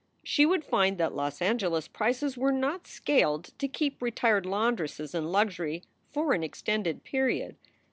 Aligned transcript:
She 0.23 0.47
would 0.47 0.63
find 0.63 0.97
that 0.97 1.13
Los 1.13 1.43
Angeles 1.43 1.87
prices 1.87 2.35
were 2.35 2.51
net 2.51 2.87
scaled 2.87 3.51
to 3.59 3.67
keep 3.67 4.01
retired 4.01 4.47
laundresses 4.47 5.13
in 5.13 5.25
luxury 5.31 5.83
for 6.09 6.33
an 6.33 6.41
extended 6.41 7.05
^eriod. 7.05 7.53